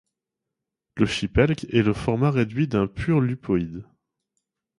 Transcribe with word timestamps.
Le 0.97 1.05
schipperke 1.05 1.65
est 1.65 1.83
le 1.83 1.93
format 1.93 2.31
réduit 2.31 2.67
d’un 2.67 2.87
pur 2.87 3.19
lupoïde. 3.21 3.85